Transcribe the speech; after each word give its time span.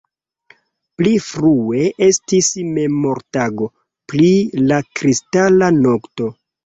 Pli 1.01 1.11
frue 1.25 1.83
estis 2.05 2.49
Memortago 2.79 3.69
pri 4.13 4.31
la 4.73 4.81
kristala 5.01 5.71
nokto. 5.81 6.33